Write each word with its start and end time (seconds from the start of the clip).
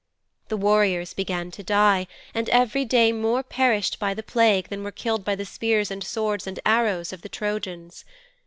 'The 0.47 0.57
warriors 0.57 1.13
began 1.13 1.51
to 1.51 1.61
die, 1.61 2.07
and 2.33 2.49
every 2.49 2.83
day 2.83 3.11
more 3.11 3.43
perished 3.43 3.99
by 3.99 4.15
the 4.15 4.23
plague 4.23 4.67
than 4.69 4.83
were 4.83 4.89
killed 4.91 5.23
by 5.23 5.35
the 5.35 5.45
spears 5.45 5.91
and 5.91 6.03
swords 6.03 6.47
and 6.47 6.59
arrows 6.65 7.13
of 7.13 7.21
the 7.21 7.29
Trojans. 7.29 8.03